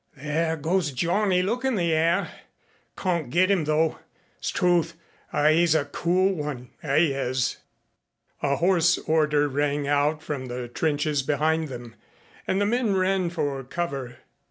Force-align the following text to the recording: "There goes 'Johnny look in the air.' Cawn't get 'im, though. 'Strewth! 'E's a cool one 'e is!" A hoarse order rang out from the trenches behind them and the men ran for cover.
"There 0.17 0.55
goes 0.57 0.91
'Johnny 0.91 1.43
look 1.43 1.63
in 1.63 1.75
the 1.75 1.93
air.' 1.93 2.31
Cawn't 2.95 3.29
get 3.29 3.51
'im, 3.51 3.65
though. 3.65 3.99
'Strewth! 4.39 4.95
'E's 5.31 5.75
a 5.75 5.85
cool 5.85 6.33
one 6.33 6.71
'e 6.83 7.13
is!" 7.13 7.57
A 8.41 8.55
hoarse 8.55 8.97
order 8.97 9.47
rang 9.47 9.87
out 9.87 10.23
from 10.23 10.47
the 10.47 10.67
trenches 10.67 11.21
behind 11.21 11.67
them 11.67 11.93
and 12.47 12.59
the 12.59 12.65
men 12.65 12.95
ran 12.95 13.29
for 13.29 13.63
cover. 13.63 14.17